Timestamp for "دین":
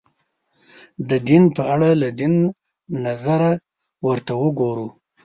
1.27-1.43, 2.19-2.33